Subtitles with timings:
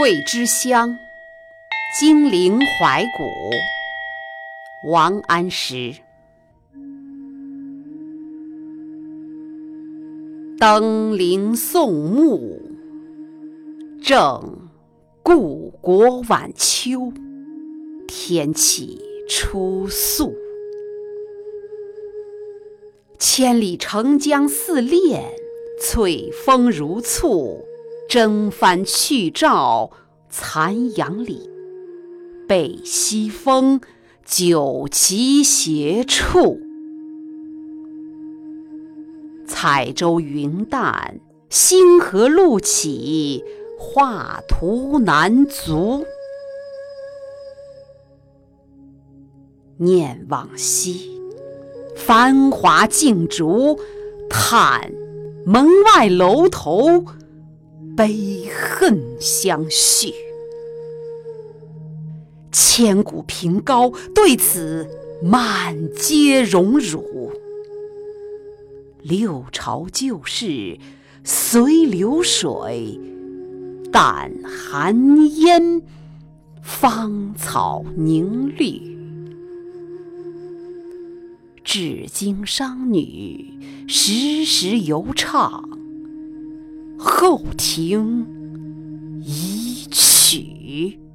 [0.00, 0.96] 桂枝香，
[1.98, 5.94] 金陵怀古，王安石。
[10.58, 12.62] 登临宋墓，
[14.02, 14.70] 正
[15.22, 17.12] 故国晚秋，
[18.08, 18.98] 天气
[19.28, 20.34] 初肃。
[23.18, 25.30] 千里澄江似练，
[25.78, 27.66] 翠峰如簇。
[28.10, 29.92] 征帆去照
[30.28, 31.48] 残阳里，
[32.48, 33.80] 北西风，
[34.24, 36.58] 酒旗斜矗。
[39.46, 43.44] 彩舟云淡，星河路起，
[43.78, 46.04] 画图难足。
[49.76, 51.12] 念往昔，
[51.94, 53.78] 繁华竞逐，
[54.28, 54.90] 叹
[55.46, 57.04] 门外楼头。
[58.00, 60.14] 悲恨相续，
[62.50, 64.88] 千古凭高对此
[65.22, 67.30] 满皆荣辱。
[69.02, 70.78] 六朝旧事
[71.24, 72.98] 随流水，
[73.92, 75.82] 但寒烟
[76.62, 78.80] 芳草凝绿。
[81.62, 85.69] 至今商女时时犹唱。
[87.02, 88.26] 后庭
[89.24, 91.09] 遗曲。